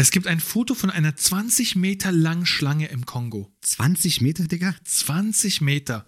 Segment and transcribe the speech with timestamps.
[0.00, 3.52] Es gibt ein Foto von einer 20 Meter langen Schlange im Kongo.
[3.62, 4.76] 20 Meter, Digga?
[4.84, 6.06] 20 Meter.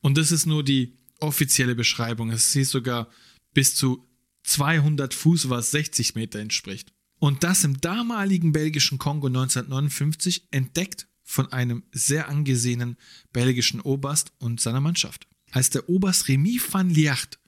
[0.00, 2.30] Und das ist nur die offizielle Beschreibung.
[2.30, 3.10] Es sieht sogar
[3.52, 4.08] bis zu
[4.44, 6.94] 200 Fuß, was 60 Meter entspricht.
[7.18, 12.96] Und das im damaligen belgischen Kongo 1959 entdeckt von einem sehr angesehenen
[13.34, 15.28] belgischen Oberst und seiner Mannschaft.
[15.50, 17.38] Als der Oberst Remy van Liacht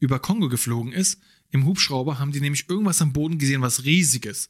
[0.00, 1.20] über Kongo geflogen ist,
[1.50, 4.48] im Hubschrauber haben die nämlich irgendwas am Boden gesehen, was riesiges.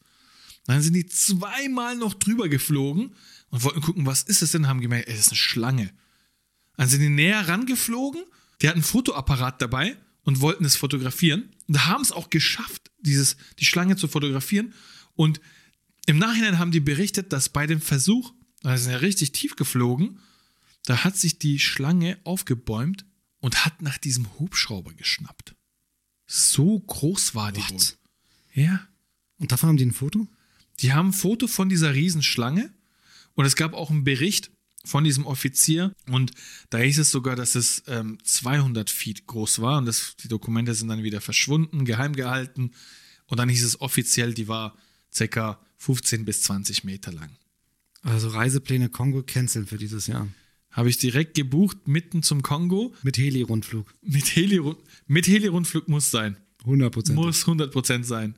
[0.68, 3.14] Dann sind die zweimal noch drüber geflogen
[3.48, 5.94] und wollten gucken, was ist es denn, haben gemerkt, ey, das ist eine Schlange.
[6.76, 8.22] Dann sind die näher rangeflogen,
[8.60, 11.48] die hatten einen Fotoapparat dabei und wollten es fotografieren.
[11.68, 14.74] Und haben es auch geschafft, dieses, die Schlange zu fotografieren.
[15.14, 15.40] Und
[16.04, 20.20] im Nachhinein haben die berichtet, dass bei dem Versuch, da sind ja richtig tief geflogen,
[20.84, 23.06] da hat sich die Schlange aufgebäumt
[23.40, 25.54] und hat nach diesem Hubschrauber geschnappt.
[26.26, 27.72] So groß war die What?
[27.72, 28.62] wohl.
[28.64, 28.86] Ja.
[29.38, 30.28] Und davon haben die ein Foto?
[30.80, 32.72] Die haben ein Foto von dieser Riesenschlange
[33.34, 34.50] und es gab auch einen Bericht
[34.84, 36.32] von diesem Offizier und
[36.70, 40.74] da hieß es sogar, dass es ähm, 200 Feet groß war und das, die Dokumente
[40.74, 42.72] sind dann wieder verschwunden, geheim gehalten
[43.26, 44.76] und dann hieß es offiziell, die war
[45.16, 45.58] ca.
[45.78, 47.30] 15 bis 20 Meter lang.
[48.02, 50.28] Also Reisepläne Kongo canceln für dieses Jahr.
[50.70, 52.94] Habe ich direkt gebucht, mitten zum Kongo.
[53.02, 53.92] Mit Heli-Rundflug.
[54.02, 54.60] Mit Heli,
[55.06, 56.36] mit Heli-Rundflug muss sein.
[56.60, 57.16] 100 Prozent.
[57.16, 58.36] Muss 100% sein.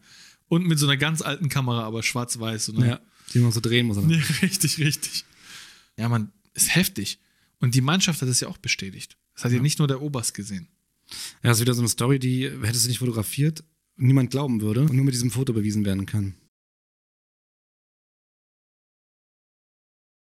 [0.51, 2.67] Und mit so einer ganz alten Kamera, aber schwarz-weiß.
[2.67, 3.01] So eine- Ja,
[3.33, 3.97] die man so drehen muss.
[4.09, 5.25] Ja, richtig, richtig.
[5.97, 7.19] Ja, man, ist heftig.
[7.61, 9.17] Und die Mannschaft hat es ja auch bestätigt.
[9.35, 10.67] Das hat ja, nicht nur der Oberst gesehen.
[11.43, 13.63] Ja, das ist wieder so eine Story, die hättest du nicht fotografiert,
[13.97, 16.35] niemand glauben würde und nur mit diesem Foto bewiesen werden kann.